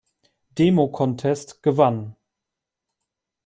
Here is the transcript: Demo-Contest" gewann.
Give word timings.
Demo-Contest" 0.57 1.61
gewann. 1.61 2.15